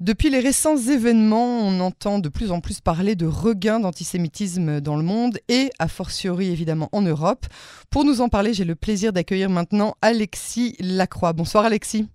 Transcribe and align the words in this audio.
Depuis 0.00 0.30
les 0.30 0.40
récents 0.40 0.78
événements, 0.78 1.58
on 1.58 1.78
entend 1.80 2.20
de 2.20 2.30
plus 2.30 2.52
en 2.52 2.60
plus 2.60 2.80
parler 2.80 3.16
de 3.16 3.26
regain 3.26 3.80
d'antisémitisme 3.80 4.80
dans 4.80 4.96
le 4.96 5.02
monde 5.02 5.38
et 5.48 5.68
a 5.78 5.88
fortiori 5.88 6.48
évidemment 6.48 6.88
en 6.92 7.02
Europe. 7.02 7.44
Pour 7.90 8.06
nous 8.06 8.22
en 8.22 8.30
parler, 8.30 8.54
j'ai 8.54 8.64
le 8.64 8.76
plaisir 8.76 9.12
d'accueillir 9.12 9.50
maintenant 9.50 9.96
Alexis 10.00 10.74
Lacroix. 10.80 11.34
Bonsoir 11.34 11.66
Alexis. 11.66 12.08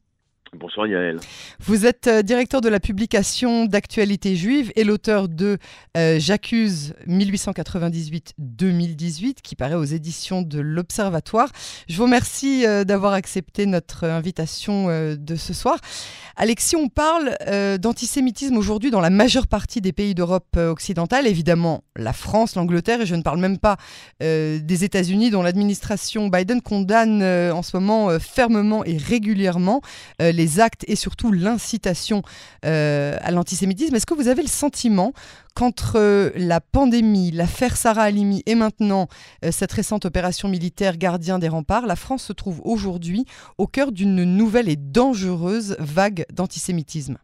Bonsoir 0.58 0.88
Yael. 0.88 1.20
Vous 1.60 1.86
êtes 1.86 2.08
euh, 2.08 2.22
directeur 2.22 2.62
de 2.62 2.70
la 2.70 2.80
publication 2.80 3.66
d'actualité 3.66 4.38
juive 4.38 4.72
et 4.76 4.84
l'auteur 4.86 5.28
de 5.28 5.58
euh, 5.98 6.18
J'accuse 6.20 6.94
1898-2018 7.08 9.36
qui 9.44 9.56
paraît 9.56 9.76
aux 9.76 9.84
éditions 9.84 10.42
de 10.42 10.60
l'Observatoire. 10.60 11.50
Je 11.90 11.98
vous 11.98 12.04
remercie 12.04 12.66
euh, 12.66 12.86
d'avoir 12.86 13.12
accepté 13.14 13.66
notre 13.66 14.06
invitation 14.06 14.86
de 14.86 15.36
ce 15.36 15.54
soir. 15.54 15.80
Alexis, 16.38 16.76
on 16.76 16.90
parle 16.90 17.38
d'antisémitisme 17.80 18.58
aujourd'hui 18.58 18.92
dans 18.92 19.00
la 19.00 19.10
majeure 19.10 19.48
partie 19.48 19.80
des 19.82 19.94
pays 19.94 20.14
d'Europe 20.14 20.58
occidentale, 20.58 21.28
évidemment 21.28 21.86
la 21.96 22.14
France, 22.14 22.56
l'Angleterre 22.56 23.02
et 23.02 23.06
je 23.06 23.16
ne 23.16 23.22
parle 23.22 23.40
même 23.40 23.58
pas 23.58 23.78
des 24.20 24.84
États-Unis 24.84 25.32
dont 25.32 25.42
l'administration 25.42 26.28
Biden 26.28 26.62
condamne 26.62 27.24
en 27.24 27.62
ce 27.62 27.78
moment 27.78 28.20
fermement 28.20 28.84
et 28.84 28.98
régulièrement 28.98 29.80
les 30.20 30.45
actes 30.60 30.86
et 30.88 30.96
surtout 30.96 31.32
l'incitation 31.32 32.22
euh, 32.66 33.18
à 33.22 33.32
l'antisémitisme. 33.32 33.96
Est-ce 33.96 34.06
que 34.06 34.14
vous 34.14 34.28
avez 34.28 34.42
le 34.42 34.48
sentiment 34.48 35.14
qu'entre 35.56 35.98
euh, 35.98 36.32
la 36.36 36.62
pandémie, 36.62 37.32
l'affaire 37.32 37.76
Sarah 37.76 38.04
Halimi 38.04 38.44
et 38.46 38.56
maintenant 38.56 39.08
euh, 39.44 39.52
cette 39.52 39.72
récente 39.72 40.06
opération 40.06 40.48
militaire 40.48 40.98
Gardien 40.98 41.40
des 41.40 41.48
remparts, 41.48 41.86
la 41.86 41.96
France 41.96 42.24
se 42.24 42.34
trouve 42.34 42.62
aujourd'hui 42.64 43.26
au 43.58 43.68
cœur 43.68 43.92
d'une 43.92 44.24
nouvelle 44.24 44.70
et 44.70 44.76
dangereuse 44.76 45.76
vague 45.80 46.26
d'antisémitisme? 46.34 47.18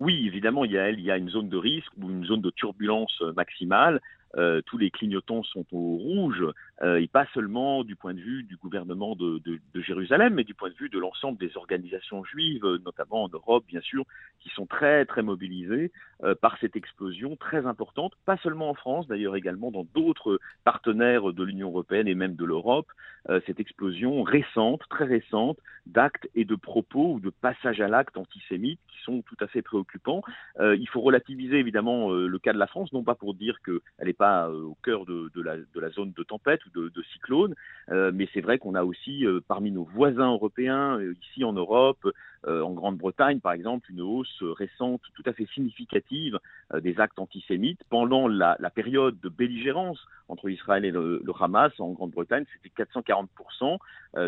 Oui, 0.00 0.24
évidemment, 0.26 0.64
il 0.64 0.72
y, 0.72 0.78
a, 0.78 0.90
il 0.90 1.00
y 1.00 1.10
a 1.10 1.18
une 1.18 1.28
zone 1.28 1.50
de 1.50 1.58
risque 1.58 1.92
ou 2.00 2.08
une 2.08 2.24
zone 2.24 2.40
de 2.40 2.50
turbulence 2.50 3.22
maximale. 3.36 4.00
Euh, 4.36 4.62
tous 4.64 4.78
les 4.78 4.90
clignotants 4.90 5.42
sont 5.42 5.66
au 5.72 5.96
rouge, 5.96 6.44
euh, 6.82 7.00
et 7.00 7.08
pas 7.08 7.26
seulement 7.34 7.82
du 7.82 7.96
point 7.96 8.14
de 8.14 8.20
vue 8.20 8.44
du 8.44 8.56
gouvernement 8.56 9.16
de, 9.16 9.40
Jérusalem, 9.74 10.34
mais 10.34 10.44
du 10.44 10.54
point 10.54 10.70
de 10.70 10.74
vue 10.74 10.88
de 10.88 10.98
l'ensemble 10.98 11.38
des 11.38 11.56
organisations 11.56 12.22
juives, 12.24 12.64
notamment 12.84 13.24
en 13.24 13.28
Europe, 13.28 13.64
bien 13.66 13.80
sûr, 13.80 14.04
qui 14.40 14.50
sont 14.50 14.66
très, 14.66 15.04
très 15.04 15.22
mobilisées 15.22 15.90
euh, 16.22 16.34
par 16.34 16.58
cette 16.58 16.76
explosion 16.76 17.36
très 17.36 17.66
importante, 17.66 18.12
pas 18.24 18.36
seulement 18.38 18.70
en 18.70 18.74
France, 18.74 19.08
d'ailleurs 19.08 19.36
également 19.36 19.70
dans 19.70 19.84
d'autres 19.94 20.38
partenaires 20.64 21.32
de 21.32 21.42
l'Union 21.42 21.68
européenne 21.68 22.08
et 22.08 22.14
même 22.14 22.36
de 22.36 22.44
l'Europe, 22.44 22.86
euh, 23.28 23.40
cette 23.46 23.60
explosion 23.60 24.22
récente, 24.22 24.82
très 24.88 25.04
récente, 25.04 25.58
d'actes 25.86 26.28
et 26.34 26.44
de 26.44 26.54
propos 26.54 27.14
ou 27.14 27.20
de 27.20 27.30
passages 27.30 27.80
à 27.80 27.88
l'acte 27.88 28.16
antisémites 28.16 28.80
qui 28.88 29.02
sont 29.02 29.22
tout 29.22 29.36
à 29.40 29.48
fait 29.48 29.62
préoccupants. 29.62 30.22
il 30.60 30.88
faut 30.88 31.00
relativiser 31.00 31.58
évidemment 31.58 32.10
le 32.10 32.38
cas 32.38 32.52
de 32.52 32.58
la 32.58 32.66
France, 32.66 32.92
non 32.92 33.02
pas 33.02 33.14
pour 33.14 33.34
dire 33.34 33.56
qu'elle 33.64 34.08
est 34.08 34.19
pas 34.20 34.48
euh, 34.48 34.64
au 34.64 34.76
cœur 34.82 35.06
de, 35.06 35.30
la, 35.40 35.90
zone 35.90 36.12
de 36.12 36.22
tempête 36.22 36.60
ou 36.66 36.90
de, 36.90 37.02
cyclone, 37.14 37.54
euh, 37.88 38.12
mais 38.14 38.28
c'est 38.34 38.42
vrai 38.42 38.58
qu'on 38.58 38.74
a 38.74 38.84
aussi 38.84 39.24
euh, 39.24 39.40
parmi 39.48 39.70
nos 39.70 39.84
voisins 39.84 40.30
européens, 40.30 41.00
ici 41.22 41.42
en 41.42 41.54
Europe, 41.54 42.06
en 42.46 42.72
Grande-Bretagne 42.72 43.40
par 43.40 43.52
exemple, 43.52 43.90
une 43.90 44.00
hausse 44.00 44.42
récente 44.42 45.02
tout 45.14 45.22
à 45.26 45.32
fait 45.34 45.46
significative 45.54 46.38
des 46.80 46.98
actes 46.98 47.18
antisémites. 47.18 47.82
Pendant 47.90 48.28
la, 48.28 48.56
période 48.74 49.18
de 49.20 49.28
belligérance 49.28 50.00
entre 50.28 50.48
Israël 50.48 50.84
et 50.86 50.90
le, 50.90 51.22
Hamas 51.38 51.72
en 51.78 51.90
Grande-Bretagne, 51.92 52.44
c'était 52.54 52.82
440%, 52.82 53.78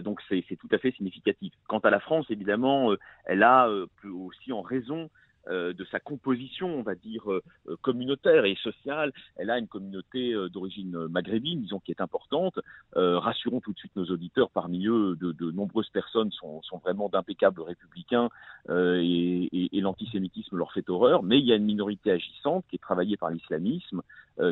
donc 0.02 0.20
c'est 0.28 0.44
tout 0.56 0.68
à 0.72 0.78
fait 0.78 0.92
significatif. 0.92 1.54
Quant 1.68 1.78
à 1.78 1.90
la 1.90 2.00
France, 2.00 2.26
évidemment, 2.28 2.94
elle 3.24 3.42
a 3.42 3.70
aussi 4.04 4.52
en 4.52 4.60
raison 4.60 5.08
de 5.48 5.84
sa 5.90 6.00
composition, 6.00 6.68
on 6.68 6.82
va 6.82 6.94
dire, 6.94 7.30
euh, 7.30 7.42
euh, 7.68 7.76
communautaire 7.80 8.44
et 8.44 8.56
sociale. 8.56 9.12
Elle 9.36 9.50
a 9.50 9.58
une 9.58 9.68
communauté 9.68 10.34
d'origine 10.52 11.08
maghrébine, 11.08 11.62
disons, 11.62 11.80
qui 11.80 11.90
est 11.90 12.00
importante. 12.00 12.58
rassurons 12.94 13.60
tout 13.60 13.72
de 13.72 13.78
suite 13.78 13.96
nos 13.96 14.06
auditeurs, 14.06 14.50
parmi 14.50 14.86
eux, 14.86 15.16
de, 15.20 15.50
nombreuses 15.50 15.90
personnes 15.90 16.30
sont, 16.32 16.62
vraiment 16.82 17.08
d'impeccables 17.08 17.60
républicains 17.60 18.28
et, 18.68 19.80
l'antisémitisme 19.80 20.56
leur 20.56 20.72
fait 20.72 20.88
horreur, 20.88 21.22
mais 21.22 21.40
il 21.40 21.44
y 21.44 21.52
a 21.52 21.56
une 21.56 21.64
minorité 21.64 22.12
agissante 22.12 22.64
qui 22.68 22.76
est 22.76 22.78
travaillée 22.78 23.16
par 23.16 23.30
l'islamisme, 23.30 24.02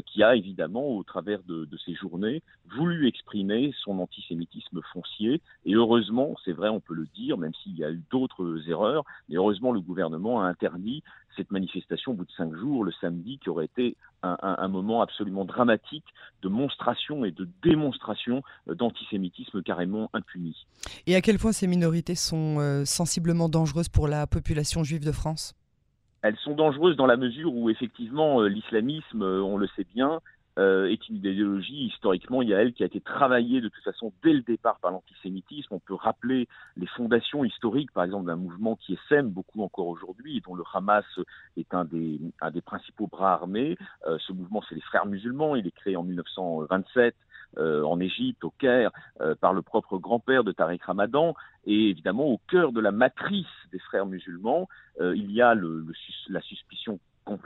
qui 0.06 0.22
a 0.22 0.36
évidemment, 0.36 0.88
au 0.96 1.02
travers 1.02 1.42
de, 1.42 1.64
de 1.64 1.78
ces 1.78 1.94
journées, 1.94 2.42
voulu 2.76 3.08
exprimer 3.08 3.72
son 3.82 3.98
antisémitisme 3.98 4.80
foncier. 4.92 5.40
Et 5.64 5.74
heureusement, 5.74 6.34
c'est 6.44 6.52
vrai, 6.52 6.68
on 6.68 6.80
peut 6.80 6.94
le 6.94 7.06
dire, 7.14 7.38
même 7.38 7.54
s'il 7.62 7.76
y 7.76 7.84
a 7.84 7.90
eu 7.90 8.02
d'autres 8.10 8.68
erreurs, 8.68 9.04
mais 9.28 9.36
heureusement, 9.36 9.72
le 9.72 9.80
gouvernement 9.80 10.42
a 10.42 10.46
interdit 10.46 11.02
cette 11.36 11.50
manifestation 11.50 12.12
au 12.12 12.14
bout 12.14 12.24
de 12.24 12.32
cinq 12.36 12.54
jours, 12.54 12.84
le 12.84 12.92
samedi, 13.00 13.38
qui 13.38 13.48
aurait 13.48 13.66
été 13.66 13.96
un, 14.22 14.68
moment 14.68 15.00
absolument 15.00 15.44
dramatique 15.44 16.04
de 16.42 16.48
monstration 16.48 17.24
et 17.24 17.30
de 17.30 17.48
démonstration 17.62 18.42
d'antisémitisme 18.66 19.62
carrément 19.62 20.10
impuni. 20.12 20.66
Et 21.06 21.14
à 21.14 21.22
quel 21.22 21.38
point 21.38 21.52
ces 21.52 21.66
minorités 21.66 22.14
sont 22.14 22.58
euh, 22.58 22.84
sensiblement 22.84 23.48
dangereuses 23.48 23.88
pour 23.88 24.08
la 24.08 24.26
population 24.26 24.84
juive 24.84 25.04
de 25.04 25.12
France? 25.12 25.54
Elles 26.22 26.36
sont 26.38 26.54
dangereuses 26.54 26.96
dans 26.96 27.06
la 27.06 27.16
mesure 27.16 27.54
où 27.54 27.70
effectivement 27.70 28.40
euh, 28.40 28.48
l'islamisme, 28.48 29.22
euh, 29.22 29.42
on 29.42 29.56
le 29.56 29.68
sait 29.68 29.86
bien, 29.94 30.20
euh, 30.58 30.90
est 30.90 31.08
une 31.08 31.16
idéologie 31.16 31.86
historiquement, 31.86 32.42
il 32.42 32.48
y 32.48 32.54
a 32.54 32.60
elle 32.60 32.72
qui 32.72 32.82
a 32.82 32.86
été 32.86 33.00
travaillée 33.00 33.60
de 33.60 33.68
toute 33.68 33.84
façon 33.84 34.12
dès 34.22 34.32
le 34.32 34.42
départ 34.42 34.78
par 34.80 34.90
l'antisémitisme. 34.90 35.72
On 35.72 35.78
peut 35.78 35.94
rappeler 35.94 36.48
les 36.76 36.86
fondations 36.88 37.44
historiques, 37.44 37.92
par 37.92 38.04
exemple, 38.04 38.26
d'un 38.26 38.36
mouvement 38.36 38.76
qui 38.76 38.98
sème 39.08 39.30
beaucoup 39.30 39.62
encore 39.62 39.86
aujourd'hui 39.86 40.36
et 40.36 40.40
dont 40.40 40.54
le 40.54 40.64
Hamas 40.74 41.04
est 41.56 41.72
un 41.72 41.84
des, 41.84 42.20
principaux 42.66 43.06
bras 43.06 43.34
armés. 43.34 43.78
Ce 44.04 44.32
mouvement, 44.32 44.60
c'est 44.68 44.74
les 44.74 44.80
Frères 44.82 45.06
musulmans. 45.06 45.54
Il 45.54 45.66
est 45.66 45.70
créé 45.70 45.96
en 45.96 46.02
1927 46.02 47.14
euh, 47.58 47.82
en 47.82 48.00
Égypte, 48.00 48.44
au 48.44 48.50
Caire, 48.50 48.90
euh, 49.20 49.34
par 49.34 49.52
le 49.52 49.62
propre 49.62 49.98
grand-père 49.98 50.44
de 50.44 50.52
Tariq 50.52 50.82
Ramadan. 50.84 51.34
Et 51.66 51.90
évidemment, 51.90 52.26
au 52.26 52.40
cœur 52.48 52.72
de 52.72 52.80
la 52.80 52.92
matrice 52.92 53.46
des 53.72 53.78
frères 53.78 54.06
musulmans, 54.06 54.68
euh, 55.00 55.16
il 55.16 55.30
y 55.32 55.42
a 55.42 55.54
le, 55.54 55.80
le, 55.80 55.92
la 56.28 56.40
suspicion 56.40 56.98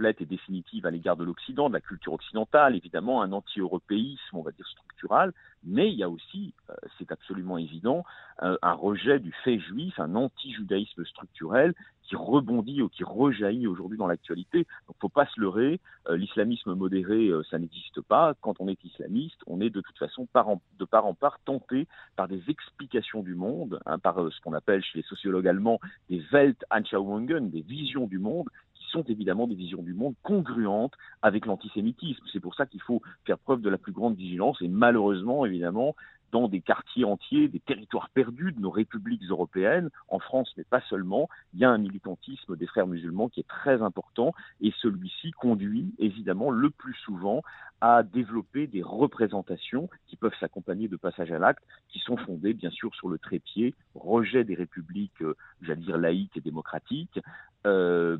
complète 0.05 0.21
et 0.21 0.27
définitive 0.27 0.85
à 0.85 0.91
l'égard 0.91 1.17
de 1.17 1.25
l'Occident, 1.25 1.71
de 1.71 1.75
la 1.75 1.81
culture 1.81 2.13
occidentale, 2.13 2.77
évidemment 2.77 3.23
un 3.23 3.33
anti-européisme, 3.33 4.35
on 4.35 4.43
va 4.43 4.51
dire 4.51 4.67
structural, 4.67 5.33
mais 5.65 5.91
il 5.91 5.97
y 5.97 6.03
a 6.03 6.11
aussi, 6.11 6.53
euh, 6.69 6.75
c'est 6.99 7.11
absolument 7.11 7.57
évident, 7.57 8.05
euh, 8.43 8.59
un 8.61 8.75
rejet 8.75 9.19
du 9.19 9.33
fait 9.45 9.59
juif, 9.59 9.99
un 9.99 10.15
anti-judaïsme 10.15 11.07
structurel 11.07 11.73
qui 12.03 12.17
rebondit 12.17 12.83
ou 12.83 12.91
qui 12.91 13.03
rejaillit 13.03 13.67
aujourd'hui 13.67 13.97
dans 13.97 14.07
l'actualité. 14.07 14.67
Donc, 14.87 14.97
faut 15.01 15.09
pas 15.09 15.25
se 15.25 15.41
leurrer. 15.41 15.81
Euh, 16.11 16.19
l'islamisme 16.19 16.75
modéré, 16.75 17.31
ça 17.51 17.59
n'existe 17.59 18.03
pas. 18.03 18.35
Quand 18.43 18.57
on 18.61 18.69
est 18.69 18.85
islamiste, 18.85 19.41
on 19.47 19.63
est 19.63 19.71
de 19.71 19.81
toute 19.81 19.97
façon 19.97 20.25
de 20.25 20.85
part 20.85 21.07
en 21.07 21.15
part 21.15 21.39
tenté 21.47 21.89
par 22.15 22.29
des 22.29 22.43
explications 22.49 23.23
du 23.23 23.35
monde, 23.35 23.81
hein, 23.87 23.99
par 23.99 24.17
ce 24.31 24.39
qu'on 24.43 24.53
appelle 24.53 24.83
chez 24.85 24.99
les 24.99 25.05
sociologues 25.05 25.49
allemands 25.49 25.81
des 26.11 26.23
Weltanschauungen, 26.31 27.49
des 27.49 27.63
visions 27.63 28.07
du 28.07 28.19
monde, 28.19 28.51
sont 28.95 29.03
évidemment 29.03 29.47
des 29.47 29.57
visions 29.57 29.83
du 29.83 29.93
monde 29.93 30.15
congruentes 30.23 30.95
avec 31.21 31.47
l'antisémitisme. 31.47 32.25
C'est 32.33 32.41
pour 32.41 32.55
ça 32.55 32.65
qu'il 32.65 32.81
faut 32.81 33.03
faire 33.27 33.39
preuve 33.39 33.61
de 33.61 33.69
la 33.69 33.79
plus 33.79 33.93
grande 33.93 34.17
vigilance 34.17 34.63
et 34.63 34.69
malheureusement, 34.69 35.45
évidemment, 35.45 35.95
dans 36.35 36.49
des 36.49 36.61
quartiers 36.61 37.05
entiers, 37.05 37.47
des 37.47 37.61
territoires 37.61 38.11
perdus 38.11 38.51
de 38.51 38.61
nos 38.61 38.71
républiques 38.71 39.23
européennes, 39.29 39.89
en 40.09 40.19
France 40.19 40.53
mais 40.57 40.65
pas 40.65 40.81
seulement, 40.91 41.29
il 41.53 41.61
y 41.61 41.65
a 41.65 41.71
un 41.71 41.79
militantisme 41.79 42.57
des 42.57 42.67
frères 42.67 42.89
musulmans 42.89 43.29
qui 43.29 43.39
est 43.39 43.49
très 43.49 43.83
important 43.83 44.35
et 44.61 44.73
celui-ci 44.83 45.31
conduit 45.31 45.95
évidemment 46.01 46.51
le 46.51 46.71
plus 46.71 46.95
souvent 47.05 47.43
à 47.81 48.03
développer 48.03 48.67
des 48.67 48.83
représentations 48.83 49.89
qui 50.09 50.17
peuvent 50.17 50.35
s'accompagner 50.41 50.89
de 50.89 50.97
passages 50.97 51.31
à 51.31 51.39
l'acte, 51.39 51.63
qui 51.89 52.01
sont 52.01 52.17
fondées 52.17 52.53
bien 52.53 52.71
sûr 52.71 52.93
sur 52.97 53.09
le 53.09 53.19
trépied, 53.19 53.73
rejet 53.95 54.43
des 54.43 54.57
républiques, 54.57 55.23
euh, 55.23 55.37
j'allais 55.63 55.83
dire 55.83 55.99
laïques 55.99 56.37
et 56.37 56.41
démocratiques, 56.41 57.21
euh, 57.65 58.19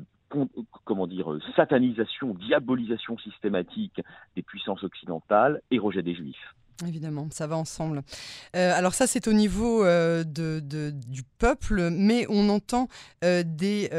comment 0.83 1.07
dire, 1.07 1.37
satanisation, 1.55 2.33
diabolisation 2.33 3.17
systématique 3.17 4.01
des 4.35 4.41
puissances 4.41 4.83
occidentales 4.83 5.61
et 5.71 5.79
rejet 5.79 6.01
des 6.01 6.15
juifs. 6.15 6.53
Évidemment, 6.85 7.29
ça 7.31 7.47
va 7.47 7.55
ensemble. 7.55 8.01
Euh, 8.55 8.73
alors 8.73 8.93
ça, 8.93 9.07
c'est 9.07 9.29
au 9.29 9.33
niveau 9.33 9.85
euh, 9.85 10.25
de, 10.25 10.59
du 11.07 11.23
peuple, 11.23 11.89
mais 11.89 12.25
on 12.27 12.49
entend 12.49 12.89
euh, 13.23 13.43
des 13.45 13.89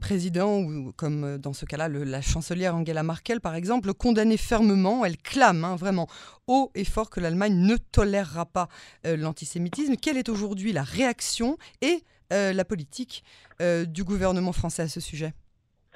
présidents, 0.00 0.58
ou, 0.58 0.92
comme 0.92 1.38
dans 1.38 1.54
ce 1.54 1.64
cas-là, 1.64 1.88
la 1.88 2.20
chancelière 2.20 2.74
Angela 2.74 3.02
Merkel, 3.02 3.40
par 3.40 3.54
exemple, 3.54 3.94
condamner 3.94 4.36
fermement, 4.36 5.04
elle 5.04 5.16
clame 5.16 5.64
hein, 5.64 5.76
vraiment 5.76 6.06
haut 6.46 6.70
et 6.74 6.84
fort 6.84 7.08
que 7.08 7.20
l'Allemagne 7.20 7.56
ne 7.56 7.76
tolérera 7.76 8.44
pas 8.44 8.68
l'antisémitisme. 9.04 9.96
Quelle 9.96 10.18
est 10.18 10.28
aujourd'hui 10.28 10.72
la 10.72 10.82
réaction 10.82 11.56
et 11.80 12.04
la 12.30 12.64
politique 12.64 13.24
du 13.60 14.04
gouvernement 14.04 14.52
français 14.52 14.82
à 14.82 14.88
ce 14.88 15.00
sujet? 15.00 15.32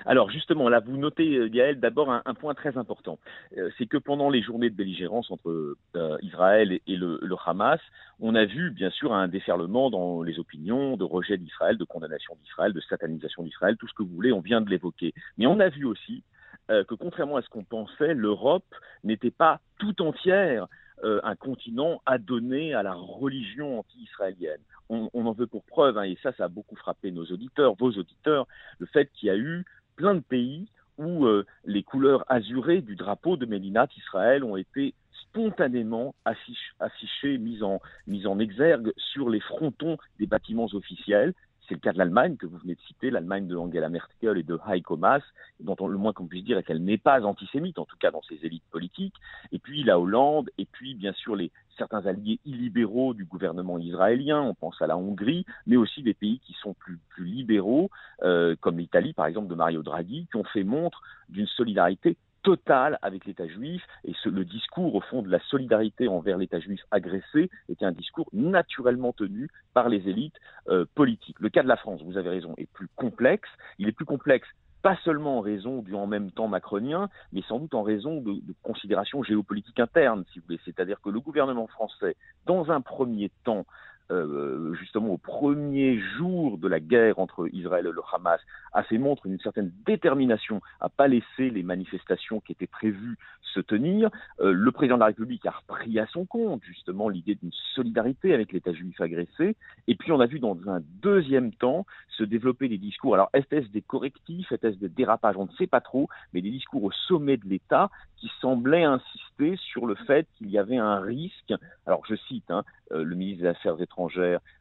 Alors 0.07 0.31
justement, 0.31 0.69
là, 0.69 0.81
vous 0.81 0.97
notez, 0.97 1.37
euh, 1.37 1.49
Gaël, 1.49 1.81
d'abord 1.81 2.11
un, 2.13 2.35
point 2.35 2.55
très 2.55 2.77
important. 2.77 3.19
Euh, 3.57 3.71
c'est 3.79 3.87
que 3.87 3.97
pendant 3.97 4.31
les 4.31 4.43
journées 4.43 4.71
de 4.71 4.75
belligérance 4.75 5.31
entre 5.31 5.77
euh, 5.97 6.19
Israël 6.23 6.81
et, 6.87 6.97
le, 6.97 7.19
Hamas, 7.45 7.81
on 8.21 8.35
a 8.35 8.45
vu 8.45 8.71
bien 8.71 8.91
sûr 8.91 9.13
un 9.13 9.29
déferlement 9.29 9.91
dans 9.91 10.23
les 10.23 10.39
opinions 10.39 10.97
de 10.97 11.05
rejet 11.05 11.37
d'Israël, 11.37 11.77
de 11.77 11.85
condamnation 11.85 12.37
d'Israël, 12.43 12.73
de 12.73 12.81
satanisation 12.81 13.43
d'Israël, 13.43 13.77
tout 13.77 13.89
ce 13.89 13.95
que 13.95 14.03
vous 14.03 14.15
voulez, 14.15 14.33
on 14.33 14.41
vient 14.41 14.61
de 14.61 14.71
l'évoquer. 14.71 15.15
Mais 15.37 15.47
on 15.47 15.61
a 15.61 15.69
vu 15.69 15.85
aussi 15.85 16.23
que 16.69 16.95
contrairement 16.95 17.37
à 17.37 17.43
ce 17.43 17.49
qu'on 17.49 17.65
pensait, 17.65 18.13
l'Europe 18.13 18.75
n'était 19.03 19.31
pas 19.31 19.61
tout 19.79 20.03
entière 20.03 20.67
un 21.03 21.35
continent 21.35 22.03
adonné 22.05 22.75
à 22.75 22.83
la 22.83 22.93
religion 22.93 23.79
anti-israélienne. 23.79 24.61
On, 24.91 25.09
en 25.15 25.33
veut 25.33 25.47
pour 25.47 25.65
preuve, 25.65 25.97
hein, 25.97 26.03
et 26.03 26.19
ça, 26.23 26.33
ça 26.33 26.45
a 26.45 26.49
beaucoup 26.49 26.77
frappé 26.77 27.11
nos 27.11 27.25
auditeurs, 27.27 27.75
vos 27.75 27.93
auditeurs, 27.93 28.47
le 28.79 28.87
fait 28.87 29.11
qu'il 29.13 29.29
y 29.29 29.31
a 29.31 29.37
eu 29.37 29.65
plein 29.99 30.15
de 30.15 30.21
pays 30.21 30.69
où 30.97 31.27
euh, 31.27 31.45
les 31.65 31.83
couleurs 31.83 32.25
azurées 32.29 32.81
du 32.81 32.97
drapeau 32.97 33.37
de 33.37 33.47
Mélinat 33.47 33.89
Israël 33.97 34.45
ont 34.45 34.57
été 34.57 34.95
spontanément 35.13 36.15
affichées, 36.25 37.37
mises 37.37 37.63
en, 37.63 37.81
mises 38.07 38.27
en 38.27 38.39
exergue 38.39 38.93
sur 38.97 39.29
les 39.29 39.41
frontons 39.41 39.99
des 40.19 40.27
bâtiments 40.27 40.69
officiels. 40.73 41.35
C'est 41.69 41.75
le 41.75 41.81
cas 41.81 41.93
de 41.93 41.99
l'Allemagne 41.99 42.37
que 42.37 42.47
vous 42.47 42.57
venez 42.57 42.75
de 42.75 42.81
citer, 42.81 43.11
l'Allemagne 43.11 43.47
de 43.47 43.55
Angela 43.55 43.91
Merkel 43.91 44.39
et 44.39 44.43
de 44.43 44.59
Heiko 44.67 44.97
Maas, 44.97 45.23
dont 45.61 45.77
le 45.87 45.99
moins 45.99 46.15
qu'on 46.15 46.27
puisse 46.27 46.45
dire 46.45 46.57
est 46.57 46.63
qu'elle 46.63 46.83
n'est 46.83 46.99
pas 46.99 47.23
antisémite, 47.23 47.79
en 47.79 47.85
tout 47.85 47.97
cas 47.99 48.11
dans 48.11 48.23
ses 48.23 48.39
élites 48.43 48.65
politiques. 48.71 49.15
Et 49.53 49.59
puis 49.59 49.85
la 49.85 50.01
Hollande, 50.01 50.51
et 50.57 50.65
puis 50.65 50.95
bien 50.95 51.13
sûr 51.13 51.37
les, 51.37 51.53
certains 51.77 52.07
alliés 52.07 52.41
illibéraux 52.47 53.13
du 53.13 53.27
gouvernement 53.27 53.79
israélien, 53.79 54.41
on 54.41 54.55
pense 54.55 54.81
à 54.81 54.87
la 54.87 54.97
Hongrie, 54.97 55.45
mais 55.67 55.77
aussi 55.77 56.03
des 56.03 56.15
pays 56.15 56.41
qui 56.41 56.55
sont 56.55 56.75
plus, 56.75 56.99
libéraux, 57.19 57.91
euh, 58.23 58.57
comme 58.61 58.79
l'Italie 58.79 59.13
par 59.13 59.27
exemple 59.27 59.49
de 59.49 59.55
Mario 59.55 59.83
Draghi, 59.83 60.27
qui 60.31 60.37
ont 60.37 60.45
fait 60.45 60.65
montre 60.65 61.03
d'une 61.29 61.49
solidarité 61.49 62.17
totale 62.49 62.99
avec 63.03 63.27
l'État 63.27 63.47
juif 63.47 63.83
et 64.05 64.15
le 64.25 64.43
discours 64.43 64.95
au 64.95 65.03
fond 65.03 65.21
de 65.21 65.29
la 65.29 65.39
solidarité 65.51 66.09
envers 66.09 66.39
l'État 66.39 66.61
juif 66.61 66.81
agressé 66.91 67.51
était 67.69 67.85
un 67.85 67.93
discours 67.93 68.27
naturellement 68.33 69.13
tenu 69.13 69.51
par 69.75 69.91
les 69.91 70.09
élites 70.09 70.39
euh, 70.71 70.87
politiques. 70.95 71.39
Le 71.41 71.51
cas 71.51 71.63
de 71.63 71.69
la 71.69 71.77
France, 71.77 72.01
vous 72.03 72.17
avez 72.17 72.31
raison, 72.31 72.55
est 72.57 72.71
plus 72.73 72.89
complexe. 72.97 73.51
Il 73.79 73.87
est 73.87 73.93
plus 73.93 74.07
complexe 74.07 74.49
pas 74.81 74.97
seulement 75.05 75.37
en 75.37 75.41
raison 75.43 75.83
du 75.83 75.95
en 75.95 76.07
même 76.07 76.31
temps 76.31 76.49
macronien, 76.49 77.11
mais 77.33 77.43
sans 77.43 77.59
doute 77.59 77.75
en 77.75 77.83
raison 77.83 78.23
de, 78.23 78.33
de 78.33 78.55
considérations 78.63 79.23
géopolitiques 79.23 79.81
internes, 79.81 80.25
si 80.33 80.39
vous 80.39 80.47
voulez. 80.47 80.61
C'est-à-dire 80.65 81.03
que 81.03 81.11
le 81.11 81.21
gouvernement 81.21 81.67
français, 81.67 82.17
dans 82.47 82.71
un 82.71 82.81
premier 82.81 83.31
temps, 83.45 83.67
euh, 84.11 84.75
justement 84.75 85.09
au 85.09 85.19
premier 85.19 85.99
jour 86.17 86.59
de 86.59 86.69
la 86.69 86.81
guerre 86.81 87.19
entre 87.19 87.49
Israël 87.53 87.87
et 87.87 87.93
le 87.93 88.03
Hamas, 88.13 88.41
a 88.73 88.83
fait 88.83 88.99
montre 88.99 89.27
d'une 89.29 89.41
certaine 89.41 89.73
détermination 89.87 90.61
à 90.81 90.89
pas 90.89 91.09
laisser 91.09 91.51
les 91.51 91.63
manifestations 91.63 92.41
qui 92.41 92.53
étaient 92.53 92.67
prévues 92.67 93.17
se 93.55 93.61
tenir. 93.61 94.11
Euh, 94.41 94.53
le 94.53 94.73
président 94.73 94.97
de 94.97 95.01
la 95.01 95.07
République 95.07 95.47
a 95.47 95.51
repris 95.51 95.99
à 95.99 96.07
son 96.07 96.25
compte 96.25 96.63
justement 96.65 97.09
l'idée 97.09 97.35
d'une 97.35 97.53
solidarité 97.75 98.35
avec 98.35 98.53
l'État 98.53 98.73
juif 98.73 99.01
agressé. 99.01 99.57
Et 99.87 99.95
puis 99.95 100.13
on 100.13 100.21
a 100.21 100.27
vu 100.27 100.39
dans 100.39 100.57
un 100.67 100.81
deuxième 101.03 101.53
temps 101.53 101.87
se 102.17 102.25
développer 102.25 102.69
des 102.69 102.79
discours. 102.79 103.15
Alors 103.15 103.31
est-ce 103.33 103.69
des 103.71 103.83
correctifs, 103.83 104.51
est-ce 104.53 104.79
des 104.79 104.89
dérapages? 104.89 105.37
On 105.37 105.47
ne 105.47 105.53
sait 105.53 105.67
pas 105.67 105.81
trop, 105.81 106.09
mais 106.33 106.43
des 106.43 106.51
discours 106.51 106.85
au 106.85 106.93
sommet 106.93 107.37
de 107.37 107.47
l'État 107.47 107.91
qui 108.17 108.31
semblaient 108.41 108.85
insister 108.85 109.57
sur 109.57 109.87
le 109.87 109.95
fait 109.95 110.27
qu'il 110.37 110.51
y 110.51 110.59
avait 110.59 110.77
un 110.77 111.01
risque. 111.01 111.55
Alors 111.87 112.05
je 112.07 112.17
cite 112.17 112.51
hein, 112.51 112.65
euh, 112.93 113.05
le 113.05 113.15
ministre 113.15 113.43
des 113.43 113.49
Affaires 113.49 113.81
étrangères, 113.81 113.98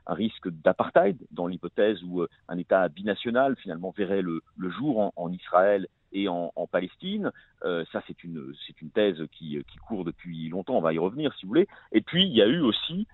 un 0.07 0.13
risque 0.13 0.49
d'apartheid 0.49 1.17
dans 1.31 1.47
l'hypothèse 1.47 2.03
où 2.03 2.21
euh, 2.21 2.29
un 2.47 2.57
État 2.57 2.87
binational 2.89 3.55
finalement 3.57 3.93
verrait 3.95 4.21
le, 4.21 4.41
jour 4.69 5.11
en, 5.15 5.31
Israël 5.31 5.87
et 6.11 6.27
en, 6.27 6.51
Palestine. 6.71 7.31
Euh, 7.63 7.85
ça, 7.91 8.01
c'est 8.07 8.23
une, 8.23 8.53
c'est 8.65 8.81
une 8.81 8.89
thèse 8.89 9.21
qui, 9.31 9.63
qui 9.67 9.77
court 9.77 10.05
depuis 10.05 10.49
longtemps. 10.49 10.77
On 10.77 10.81
va 10.81 10.93
y 10.93 10.99
revenir, 10.99 11.33
si 11.35 11.45
vous 11.45 11.49
voulez. 11.49 11.67
Et 11.91 12.01
puis, 12.01 12.23
il 12.23 12.33
y 12.33 12.41
a 12.41 12.47
eu 12.47 12.61
aussi 12.61 13.07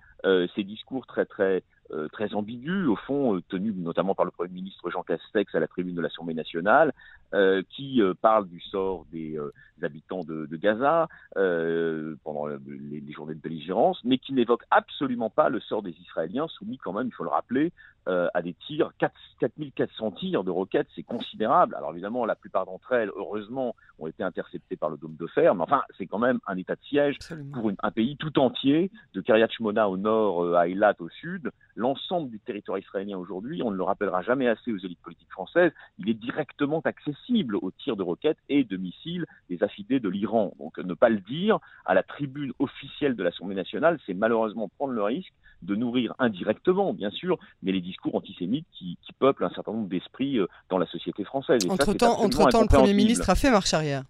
ces 0.54 0.64
discours 0.64 1.06
très, 1.06 1.26
très 1.26 1.62
euh, 1.90 2.08
très 2.08 2.34
ambigu, 2.34 2.86
au 2.86 2.96
fond, 2.96 3.36
euh, 3.36 3.42
tenu 3.50 3.70
notamment 3.76 4.14
par 4.14 4.24
le 4.24 4.30
Premier 4.30 4.54
ministre 4.54 4.88
Jean 4.90 5.02
Castex 5.02 5.54
à 5.54 5.60
la 5.60 5.66
tribune 5.66 5.94
de 5.94 6.00
l'Assemblée 6.00 6.32
nationale, 6.32 6.94
euh, 7.34 7.62
qui 7.68 8.00
parle 8.22 8.48
du 8.48 8.58
sort 8.60 9.04
des, 9.12 9.36
habitants 9.82 10.24
de, 10.24 10.48
Gaza 10.56 11.08
pendant 11.34 12.46
les, 12.46 13.00
les, 13.00 13.12
journées 13.12 13.34
de 13.34 13.40
belligérance, 13.40 14.00
mais 14.04 14.16
qui 14.16 14.32
n'évoque 14.32 14.62
absolument 14.70 15.28
pas 15.28 15.50
le 15.50 15.60
sort 15.60 15.82
des 15.82 15.94
Israéliens, 16.00 16.46
soumis 16.48 16.78
quand 16.78 16.92
même, 16.92 17.08
il 17.08 17.12
faut 17.12 17.24
le 17.24 17.30
rappeler, 17.30 17.70
à 18.06 18.42
des 18.42 18.54
tirs, 18.54 18.92
4, 18.98 19.12
4400 19.40 20.10
tirs 20.12 20.44
de 20.44 20.50
roquettes, 20.50 20.88
c'est 20.94 21.02
considérable. 21.02 21.74
Alors 21.74 21.92
évidemment, 21.92 22.24
la 22.24 22.34
plupart 22.34 22.66
d'entre 22.66 22.92
elles, 22.92 23.10
heureusement, 23.16 23.74
ont 23.98 24.06
été 24.06 24.22
interceptées 24.22 24.76
par 24.76 24.90
le 24.90 24.96
dôme 24.96 25.16
de 25.16 25.26
fer, 25.26 25.54
mais 25.54 25.62
enfin, 25.62 25.82
c'est 25.98 26.06
quand 26.06 26.18
même 26.18 26.38
un 26.46 26.56
état 26.56 26.76
de 26.76 26.82
siège 26.82 27.18
pour 27.52 27.70
un 27.82 27.90
pays 27.90 28.16
tout 28.16 28.38
entier, 28.38 28.90
de 29.12 29.20
Kiryat 29.20 29.48
Shmona 29.48 29.88
au 29.88 29.96
nord 29.96 30.54
à 30.56 30.68
Eilat 30.68 30.94
au 31.00 31.08
sud, 31.08 31.50
l'ensemble 31.76 32.30
du 32.30 32.40
territoire 32.40 32.78
israélien 32.78 33.18
aujourd'hui, 33.18 33.62
on 33.62 33.70
ne 33.70 33.76
le 33.76 33.82
rappellera 33.82 34.22
jamais 34.22 34.48
assez 34.48 34.72
aux 34.72 34.78
élites 34.78 35.00
politiques 35.02 35.30
françaises, 35.30 35.72
il 35.98 36.08
est 36.08 36.14
directement 36.14 36.80
accessible 36.84 37.56
aux 37.56 37.70
tirs 37.70 37.96
de 37.96 38.02
roquettes 38.02 38.38
et 38.48 38.64
de 38.64 38.76
missiles 38.76 39.26
des 39.50 39.62
affidés 39.62 40.00
de 40.00 40.08
l'Iran. 40.08 40.52
Donc 40.58 40.78
ne 40.78 40.94
pas 40.94 41.08
le 41.08 41.20
dire 41.20 41.58
à 41.84 41.94
la 41.94 42.02
tribune 42.02 42.52
officielle 42.58 43.16
de 43.16 43.22
l'Assemblée 43.22 43.56
nationale, 43.56 43.98
c'est 44.06 44.14
malheureusement 44.14 44.68
prendre 44.68 44.92
le 44.92 45.02
risque 45.02 45.32
de 45.62 45.74
nourrir 45.74 46.14
indirectement, 46.18 46.92
bien 46.92 47.10
sûr, 47.10 47.38
mais 47.62 47.72
les 47.72 47.80
discours 47.80 48.14
antisémites 48.14 48.66
qui, 48.72 48.98
peuplent 49.20 49.44
un 49.44 49.50
certain 49.50 49.72
nombre 49.72 49.88
d'esprits 49.88 50.40
euh, 50.40 50.48
dans 50.68 50.76
la 50.76 50.86
société 50.86 51.22
française. 51.22 51.64
Entre-temps, 51.70 52.20
entre 52.20 52.48
le 52.60 52.66
Premier 52.66 52.92
ministre 52.92 53.30
a 53.30 53.36
fait 53.36 53.50
marche 53.50 53.72
arrière. 53.72 54.02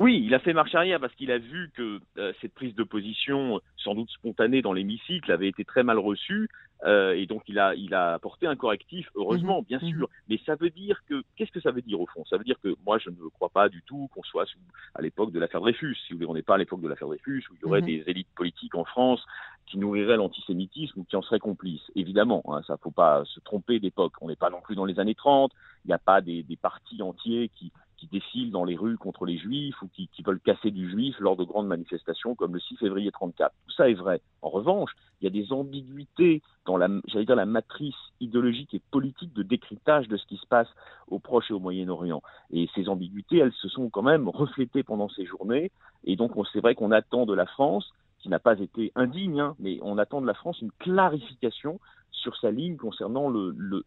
Oui, 0.00 0.22
il 0.24 0.34
a 0.34 0.40
fait 0.40 0.52
marche 0.52 0.74
arrière 0.74 0.98
parce 0.98 1.14
qu'il 1.14 1.30
a 1.30 1.38
vu 1.38 1.70
que 1.76 2.00
euh, 2.18 2.32
cette 2.40 2.54
prise 2.54 2.74
de 2.74 2.82
position, 2.82 3.60
sans 3.76 3.94
doute 3.94 4.10
spontanée 4.10 4.62
dans 4.62 4.72
l'hémicycle, 4.72 5.30
avait 5.30 5.48
été 5.48 5.64
très 5.64 5.82
mal 5.82 5.98
reçue. 5.98 6.48
Euh, 6.84 7.12
et 7.12 7.26
donc 7.26 7.42
il 7.46 7.58
a, 7.60 7.74
il 7.76 7.94
a 7.94 8.14
apporté 8.14 8.46
un 8.46 8.56
correctif, 8.56 9.08
heureusement, 9.14 9.60
mhm. 9.60 9.66
bien 9.66 9.78
mhm. 9.80 9.90
sûr. 9.90 10.08
Mais 10.28 10.40
ça 10.44 10.56
veut 10.56 10.70
dire 10.70 11.00
que, 11.08 11.22
qu'est-ce 11.36 11.52
que 11.52 11.60
ça 11.60 11.70
veut 11.70 11.82
dire 11.82 12.00
au 12.00 12.06
fond? 12.06 12.24
Ça 12.24 12.36
veut 12.36 12.44
dire 12.44 12.58
que 12.60 12.74
moi 12.84 12.98
je 12.98 13.10
ne 13.10 13.28
crois 13.34 13.50
pas 13.50 13.68
du 13.68 13.82
tout 13.82 14.08
qu'on 14.12 14.22
soit 14.24 14.46
à 14.94 15.02
l'époque 15.02 15.30
de 15.30 15.38
l'affaire 15.38 15.60
Dreyfus. 15.60 15.96
Si 16.06 16.12
vous 16.12 16.18
voulez, 16.18 16.28
on 16.28 16.34
n'est 16.34 16.42
pas 16.42 16.56
à 16.56 16.58
l'époque 16.58 16.80
de 16.80 16.88
l'affaire 16.88 17.08
Dreyfus 17.08 17.44
où 17.50 17.54
il 17.54 17.62
y 17.62 17.64
aurait 17.66 17.80
mhm. 17.82 17.86
des 17.86 18.04
élites 18.06 18.34
politiques 18.34 18.74
en 18.74 18.84
France 18.84 19.24
qui 19.66 19.78
nourriraient 19.78 20.16
l'antisémitisme 20.16 21.00
ou 21.00 21.04
qui 21.04 21.14
en 21.14 21.22
seraient 21.22 21.38
complices. 21.38 21.88
Évidemment, 21.94 22.42
hein, 22.48 22.62
ça 22.66 22.76
faut 22.78 22.90
pas 22.90 23.24
se 23.26 23.38
tromper 23.40 23.78
d'époque. 23.78 24.14
On 24.20 24.28
n'est 24.28 24.36
pas 24.36 24.50
non 24.50 24.60
plus 24.60 24.74
dans 24.74 24.84
les 24.84 24.98
années 24.98 25.14
30. 25.14 25.52
Il 25.84 25.88
n'y 25.88 25.94
a 25.94 25.98
pas 25.98 26.20
des, 26.20 26.42
des 26.42 26.56
partis 26.56 27.00
entiers 27.00 27.48
qui, 27.54 27.72
qui 28.02 28.08
défilent 28.08 28.50
dans 28.50 28.64
les 28.64 28.74
rues 28.74 28.96
contre 28.96 29.24
les 29.24 29.38
juifs 29.38 29.80
ou 29.80 29.88
qui, 29.94 30.08
veulent 30.24 30.40
casser 30.40 30.72
du 30.72 30.90
juif 30.90 31.14
lors 31.20 31.36
de 31.36 31.44
grandes 31.44 31.68
manifestations 31.68 32.34
comme 32.34 32.54
le 32.54 32.58
6 32.58 32.76
février 32.78 33.12
34. 33.12 33.54
Tout 33.66 33.74
ça 33.74 33.88
est 33.88 33.94
vrai. 33.94 34.20
En 34.42 34.48
revanche, 34.48 34.90
il 35.20 35.24
y 35.24 35.26
a 35.28 35.30
des 35.30 35.52
ambiguïtés 35.52 36.42
dans 36.66 36.76
la, 36.76 36.88
dire, 36.88 37.36
la 37.36 37.46
matrice 37.46 37.94
idéologique 38.20 38.74
et 38.74 38.82
politique 38.90 39.32
de 39.34 39.44
décryptage 39.44 40.08
de 40.08 40.16
ce 40.16 40.26
qui 40.26 40.36
se 40.36 40.46
passe 40.46 40.66
au 41.06 41.20
Proche 41.20 41.50
et 41.50 41.54
au 41.54 41.60
Moyen-Orient. 41.60 42.22
Et 42.50 42.68
ces 42.74 42.88
ambiguïtés, 42.88 43.38
elles 43.38 43.52
se 43.52 43.68
sont 43.68 43.88
quand 43.88 44.02
même 44.02 44.28
reflétées 44.28 44.82
pendant 44.82 45.08
ces 45.08 45.24
journées. 45.24 45.70
Et 46.02 46.16
donc, 46.16 46.32
c'est 46.52 46.60
vrai 46.60 46.74
qu'on 46.74 46.90
attend 46.90 47.24
de 47.24 47.34
la 47.34 47.46
France 47.46 47.88
qui 48.18 48.28
n'a 48.28 48.40
pas 48.40 48.58
été 48.58 48.90
indigne, 48.96 49.40
hein, 49.40 49.54
mais 49.60 49.78
on 49.82 49.98
attend 49.98 50.20
de 50.20 50.26
la 50.26 50.34
France 50.34 50.60
une 50.60 50.72
clarification 50.72 51.78
sur 52.10 52.36
sa 52.36 52.50
ligne 52.50 52.76
concernant 52.76 53.32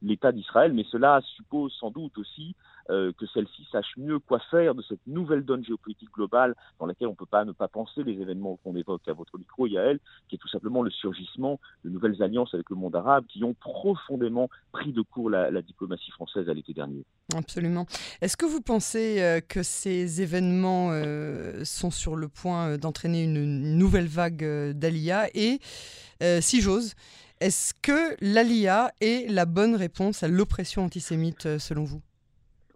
l'État 0.02 0.32
d'Israël, 0.32 0.74
mais 0.74 0.86
cela 0.92 1.22
suppose 1.36 1.74
sans 1.80 1.90
doute 1.90 2.18
aussi 2.18 2.56
euh, 2.92 3.12
que 3.18 3.26
celle-ci 3.34 3.68
sache 3.72 3.98
mieux 3.98 4.20
quoi 4.20 4.40
faire 4.52 4.76
de 4.76 4.84
cette 4.84 5.06
nouvelle 5.08 5.44
donne 5.44 5.66
géopolitique 5.66 6.12
globale 6.14 6.56
dans 6.80 6.86
laquelle 6.86 7.08
on 7.08 7.12
ne 7.12 7.16
peut 7.16 7.26
pas 7.26 7.44
ne 7.44 7.52
pas 7.52 7.68
penser 7.68 8.04
les 8.04 8.14
événements 8.22 8.60
qu'on 8.64 8.76
évoque 8.76 9.08
à 9.08 9.14
votre 9.14 9.40
micro, 9.40 9.66
Yael, 9.66 10.00
qui 10.30 10.36
est 10.36 10.38
tout 10.38 10.48
simplement 10.48 10.84
le 10.84 10.92
surgissement 10.92 11.60
de 11.84 11.90
nouvelles 11.90 12.22
alliances 12.22 12.54
avec 12.54 12.70
le 12.70 12.76
monde 12.76 12.96
arabe 12.96 13.26
qui 13.28 13.44
ont 13.44 13.56
profondément 13.56 14.50
pris 14.72 14.94
de 14.94 15.02
court 15.02 15.32
la, 15.32 15.62
diplomatie 15.64 16.12
française 16.12 16.48
à 16.48 16.54
l'été 16.54 16.74
dernier. 16.74 17.04
Absolument. 17.36 17.88
Est-ce 18.22 18.38
que 18.38 18.46
vous 18.46 18.62
pensez 18.62 19.20
euh, 19.20 19.42
que 19.42 19.64
ces 19.64 20.22
événements 20.22 20.90
euh, 20.92 21.64
sont 21.66 21.90
sur 21.90 22.16
le 22.16 22.28
point 22.28 22.78
d'entraîner 22.78 23.24
une, 23.24 23.78
nouvelle 23.78 24.08
vague 24.08 24.74
d'Alia 24.74 25.28
Et, 25.34 25.60
si 26.40 26.62
j'ose, 26.62 26.94
est-ce 27.40 27.74
que 27.74 28.16
l'ALIA 28.22 28.92
est 29.02 29.30
la 29.32 29.46
bonne 29.46 29.76
réponse 29.76 30.22
à 30.22 30.28
l'oppression 30.28 30.84
antisémite 30.84 31.58
selon 31.58 31.84
vous? 31.84 32.02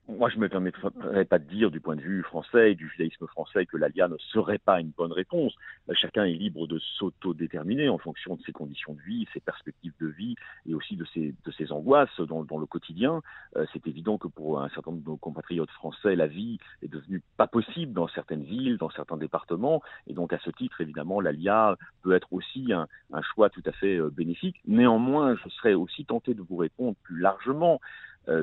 Moi, 0.09 0.29
je 0.29 0.37
ne 0.37 0.41
me 0.41 0.49
permettrais 0.49 1.25
pas 1.25 1.39
de 1.39 1.45
dire 1.45 1.69
du 1.71 1.79
point 1.79 1.95
de 1.95 2.01
vue 2.01 2.23
français 2.23 2.73
du 2.73 2.89
judaïsme 2.89 3.27
français 3.27 3.65
que 3.65 3.77
l'ALIA 3.77 4.07
ne 4.07 4.17
serait 4.17 4.57
pas 4.57 4.79
une 4.79 4.89
bonne 4.89 5.11
réponse. 5.11 5.53
Euh, 5.89 5.93
chacun 5.93 6.25
est 6.25 6.33
libre 6.33 6.67
de 6.67 6.79
s'auto-déterminer 6.79 7.89
en 7.89 7.97
fonction 7.97 8.35
de 8.35 8.41
ses 8.41 8.51
conditions 8.51 8.93
de 8.93 9.01
vie, 9.01 9.27
ses 9.33 9.39
perspectives 9.39 9.93
de 9.99 10.07
vie 10.07 10.35
et 10.67 10.73
aussi 10.73 10.95
de 10.95 11.05
ses, 11.13 11.35
de 11.45 11.51
ses 11.51 11.71
angoisses 11.71 12.19
dans, 12.19 12.43
dans 12.43 12.57
le 12.57 12.65
quotidien. 12.65 13.21
Euh, 13.55 13.65
c'est 13.71 13.85
évident 13.87 14.17
que 14.17 14.27
pour 14.27 14.61
un 14.61 14.69
certain 14.69 14.91
nombre 14.91 15.03
de 15.03 15.09
nos 15.09 15.17
compatriotes 15.17 15.71
français, 15.71 16.15
la 16.15 16.27
vie 16.27 16.57
est 16.81 16.87
devenue 16.87 17.21
pas 17.37 17.47
possible 17.47 17.93
dans 17.93 18.07
certaines 18.07 18.43
villes, 18.43 18.77
dans 18.77 18.89
certains 18.89 19.17
départements. 19.17 19.81
Et 20.07 20.13
donc, 20.13 20.33
à 20.33 20.39
ce 20.39 20.49
titre, 20.49 20.81
évidemment, 20.81 21.21
l'ALIA 21.21 21.77
peut 22.01 22.13
être 22.13 22.33
aussi 22.33 22.73
un, 22.73 22.87
un 23.13 23.21
choix 23.21 23.49
tout 23.49 23.63
à 23.65 23.71
fait 23.73 23.97
euh, 23.97 24.09
bénéfique. 24.09 24.59
Néanmoins, 24.65 25.35
je 25.35 25.49
serais 25.49 25.75
aussi 25.75 26.05
tenté 26.05 26.33
de 26.33 26.41
vous 26.41 26.57
répondre 26.57 26.95
plus 27.03 27.19
largement 27.19 27.79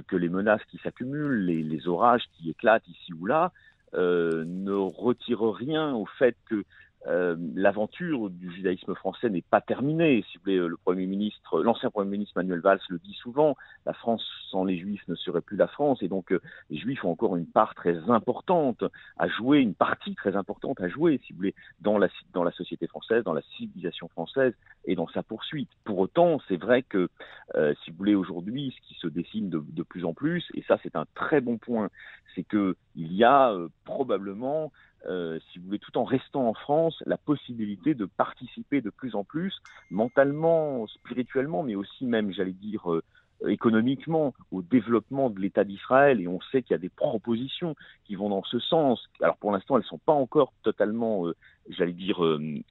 que 0.08 0.16
les 0.16 0.28
menaces 0.28 0.64
qui 0.70 0.78
s'accumulent, 0.78 1.44
les, 1.44 1.88
orages 1.88 2.24
qui 2.34 2.50
éclatent 2.50 2.88
ici 2.88 3.12
ou 3.12 3.26
là, 3.26 3.52
ne 3.94 4.72
retirent 4.72 5.54
rien 5.54 5.94
au 5.94 6.06
fait 6.18 6.36
que 6.48 6.64
euh, 7.06 7.36
l'aventure 7.54 8.30
du 8.30 8.52
judaïsme 8.52 8.94
français 8.94 9.30
n'est 9.30 9.42
pas 9.42 9.60
terminée. 9.60 10.24
Si 10.30 10.38
vous 10.38 10.44
voulez, 10.44 10.56
le 10.56 10.76
Premier 10.76 11.06
ministre, 11.06 11.62
l'ancien 11.62 11.90
Premier 11.90 12.10
ministre 12.10 12.34
Manuel 12.36 12.60
Valls 12.60 12.80
le 12.88 12.98
dit 12.98 13.14
souvent, 13.14 13.56
la 13.84 13.92
France 13.92 14.24
sans 14.50 14.64
les 14.64 14.76
Juifs 14.76 15.06
ne 15.06 15.14
serait 15.14 15.40
plus 15.40 15.56
la 15.56 15.68
France, 15.68 16.02
et 16.02 16.08
donc 16.08 16.32
euh, 16.32 16.40
les 16.70 16.78
Juifs 16.78 17.04
ont 17.04 17.10
encore 17.10 17.36
une 17.36 17.46
part 17.46 17.74
très 17.74 17.96
importante 18.10 18.82
à 19.18 19.28
jouer, 19.28 19.60
une 19.60 19.74
partie 19.74 20.14
très 20.14 20.34
importante 20.34 20.80
à 20.80 20.88
jouer, 20.88 21.20
si 21.24 21.32
vous 21.32 21.38
voulez, 21.38 21.54
dans 21.80 21.98
la, 21.98 22.08
société 22.50 22.86
française, 22.88 23.22
dans 23.22 23.34
la 23.34 23.42
civilisation 23.56 24.08
française 24.08 24.54
et 24.84 24.96
dans 24.96 25.08
sa 25.08 25.22
poursuite. 25.22 25.70
Pour 25.84 25.98
autant, 25.98 26.40
c'est 26.48 26.56
vrai 26.56 26.82
que, 26.82 27.08
euh, 27.54 27.74
si 27.84 27.90
vous 27.90 27.98
voulez, 27.98 28.14
aujourd'hui, 28.14 28.74
ce 28.76 28.88
qui 28.88 28.94
se 28.94 29.06
dessine 29.06 29.48
de, 29.48 29.62
de, 29.68 29.82
plus 29.82 30.04
en 30.04 30.14
plus, 30.14 30.44
et 30.54 30.62
ça 30.66 30.78
c'est 30.82 30.96
un 30.96 31.06
très 31.14 31.40
bon 31.40 31.58
point, 31.58 31.90
c'est 32.34 32.42
que 32.42 32.76
il 32.96 33.12
y 33.12 33.24
a 33.24 33.54
probablement 33.84 34.72
euh, 35.08 35.38
si 35.50 35.58
vous 35.58 35.66
voulez, 35.66 35.78
tout 35.78 35.96
en 35.98 36.04
restant 36.04 36.48
en 36.48 36.54
France, 36.54 37.02
la 37.06 37.16
possibilité 37.16 37.94
de 37.94 38.06
participer 38.06 38.80
de 38.80 38.90
plus 38.90 39.14
en 39.14 39.24
plus, 39.24 39.54
mentalement, 39.90 40.86
spirituellement, 40.86 41.62
mais 41.62 41.74
aussi 41.74 42.06
même, 42.06 42.32
j'allais 42.32 42.52
dire, 42.52 42.92
euh, 42.92 43.02
économiquement, 43.46 44.32
au 44.50 44.62
développement 44.62 45.28
de 45.28 45.38
l'État 45.38 45.62
d'Israël. 45.62 46.20
Et 46.20 46.26
on 46.26 46.40
sait 46.52 46.62
qu'il 46.62 46.72
y 46.72 46.74
a 46.74 46.78
des 46.78 46.88
propositions 46.88 47.76
qui 48.04 48.14
vont 48.14 48.30
dans 48.30 48.42
ce 48.44 48.58
sens. 48.58 49.06
Alors 49.20 49.36
pour 49.36 49.52
l'instant, 49.52 49.76
elles 49.76 49.82
ne 49.82 49.88
sont 49.88 49.98
pas 49.98 50.14
encore 50.14 50.54
totalement, 50.62 51.26
euh, 51.26 51.36
j'allais 51.68 51.92
dire, 51.92 52.18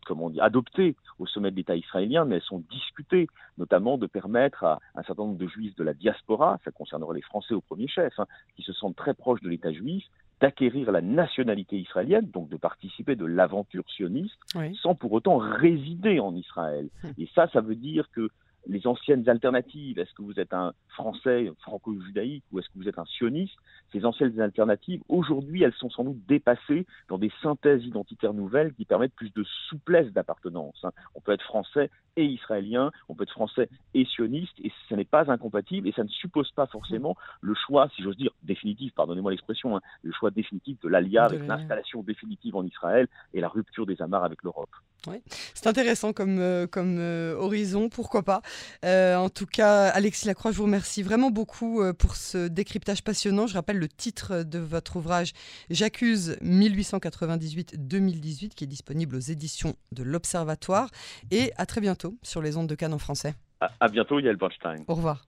comment 0.06 0.30
dire, 0.32 0.44
adoptées 0.44 0.96
au 1.20 1.28
sommet 1.28 1.52
de 1.52 1.56
l'État 1.56 1.76
israélien, 1.76 2.26
mais 2.26 2.38
elles 2.38 2.42
sont 2.42 2.64
discutées, 2.72 3.28
notamment 3.58 3.98
de 3.98 4.08
permettre 4.08 4.64
à 4.64 4.80
un 4.96 5.04
certain 5.04 5.24
nombre 5.24 5.38
de 5.38 5.48
juifs 5.48 5.76
de 5.76 5.84
la 5.84 5.94
diaspora, 5.94 6.60
ça 6.66 6.72
concernera 6.72 7.14
les 7.14 7.22
Français 7.22 7.54
au 7.54 7.62
premier 7.62 7.88
chef, 7.88 8.14
hein, 8.18 8.26
qui 8.56 8.64
se 8.64 8.74
sentent 8.74 8.96
très 8.96 9.14
proches 9.14 9.42
de 9.42 9.50
l'État 9.50 9.72
juif, 9.72 10.04
d'acquérir 10.46 10.92
la 10.92 11.02
nationalité 11.02 11.76
israélienne, 11.76 12.30
donc 12.32 12.50
de 12.50 12.58
participer 12.58 13.16
de 13.16 13.26
l'aventure 13.26 13.84
sioniste, 13.90 14.38
sans 14.80 14.94
pour 14.94 15.12
autant 15.14 15.38
résider 15.38 16.20
en 16.20 16.36
Israël. 16.36 16.90
Hum. 17.04 17.14
Et 17.18 17.28
ça, 17.34 17.50
ça 17.52 17.62
veut 17.62 17.76
dire 17.76 18.12
que 18.12 18.30
les 18.68 18.88
anciennes 18.88 19.28
alternatives, 19.28 20.00
est-ce 20.00 20.14
que 20.14 20.22
vous 20.22 20.40
êtes 20.40 20.54
un 20.54 20.74
Français 20.90 21.52
franco-judaïque 21.62 22.44
ou 22.52 22.60
est-ce 22.60 22.68
que 22.70 22.78
vous 22.78 22.88
êtes 22.88 23.00
un 23.00 23.06
sioniste? 23.06 23.56
Ces 23.92 24.06
anciennes 24.06 24.40
alternatives, 24.40 25.02
aujourd'hui, 25.10 25.64
elles 25.64 25.74
sont 25.74 25.90
sans 25.90 26.04
doute 26.04 26.26
dépassées 26.28 26.86
dans 27.08 27.18
des 27.18 27.32
synthèses 27.42 27.84
identitaires 27.84 28.34
nouvelles 28.34 28.74
qui 28.74 28.86
permettent 28.86 29.16
plus 29.16 29.34
de 29.34 29.44
souplesse 29.70 30.12
d'appartenance. 30.12 30.80
Hein. 30.84 30.92
On 31.16 31.22
peut 31.22 31.34
être 31.34 31.44
français 31.44 31.90
et 32.18 32.26
israélien, 32.26 32.92
on 33.10 33.16
peut 33.16 33.24
être 33.24 33.32
français 33.32 33.70
et 33.94 34.06
sioniste, 34.06 34.58
et 34.64 34.72
ce 34.90 34.96
n'est 34.96 35.06
pas 35.06 35.30
incompatible, 35.30 35.88
et 35.88 35.92
ça 35.92 36.04
ne 36.04 36.10
suppose 36.10 36.52
pas 36.52 36.66
forcément 36.68 37.16
le 37.42 37.54
choix, 37.54 37.90
si 37.96 38.04
j'ose 38.04 38.18
dire, 38.18 38.32
définitif, 38.44 38.94
pardonnez-moi 38.94 39.32
l'expression, 39.32 39.76
hein, 39.76 39.82
le 40.02 40.14
choix 40.14 40.32
définitif 40.32 40.80
de 40.82 40.90
l'ALIA 40.90 41.26
avec 41.26 41.46
l'installation 41.46 42.04
définitive 42.04 42.56
en 42.56 42.64
Israël 42.64 43.08
et 43.34 43.42
la 43.42 43.50
rupture 43.50 43.86
des 43.86 44.02
amarres 44.02 44.24
avec 44.24 44.44
l'Europe. 44.44 44.70
Ouais. 45.08 45.22
C'est 45.54 45.68
intéressant 45.68 46.14
comme, 46.14 46.40
euh, 46.40 46.66
comme 46.68 46.98
euh, 47.00 47.36
horizon, 47.36 47.90
pourquoi 47.90 48.24
pas. 48.24 48.42
Euh, 48.84 49.16
en 49.16 49.30
tout 49.30 49.46
cas, 49.46 49.90
Alexis 49.90 50.26
Lacroix, 50.26 50.52
je 50.52 50.58
vous 50.58 50.64
remercie 50.64 51.04
vraiment 51.04 51.30
beaucoup 51.30 51.84
pour 51.98 52.16
ce 52.16 52.48
décryptage 52.48 53.04
passionnant. 53.04 53.46
Je 53.48 53.54
rappelle 53.54 53.78
le 53.78 53.88
titre 53.88 54.44
de 54.44 54.60
votre 54.60 54.96
ouvrage 54.96 55.34
J'accuse 55.70 56.38
1898-2018 56.42 58.50
qui 58.50 58.64
est 58.64 58.68
disponible 58.68 59.16
aux 59.16 59.20
éditions 59.20 59.76
de 59.92 60.04
l'Observatoire. 60.04 60.90
Et 61.32 61.52
à 61.58 61.66
très 61.66 61.82
bientôt 61.82 62.18
sur 62.24 62.42
les 62.42 62.58
ondes 62.58 62.68
de 62.68 62.76
Cannes 62.76 62.94
en 62.94 63.00
français. 63.00 63.36
À, 63.62 63.72
à 63.80 63.88
bientôt, 63.88 64.20
Yael 64.20 64.36
Bernstein. 64.38 64.84
Au 64.88 64.96
revoir. 64.96 65.26